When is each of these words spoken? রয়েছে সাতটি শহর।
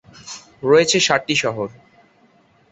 রয়েছে 0.63 0.97
সাতটি 0.99 1.35
শহর। 1.35 1.67